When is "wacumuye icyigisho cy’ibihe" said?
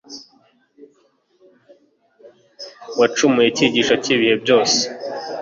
2.99-4.35